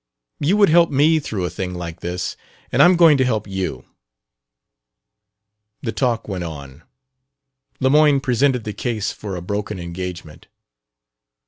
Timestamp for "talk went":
5.91-6.43